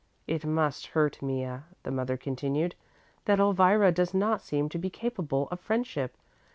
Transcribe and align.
"It 0.25 0.47
must 0.47 0.87
hurt 0.87 1.21
Mea," 1.21 1.57
the 1.83 1.91
mother 1.91 2.17
continued, 2.17 2.73
"that 3.25 3.39
Elvira 3.39 3.91
does 3.91 4.15
not 4.15 4.41
seem 4.41 4.67
to 4.69 4.79
be 4.79 4.89
capable 4.89 5.47
of 5.51 5.59
friendship. 5.59 6.17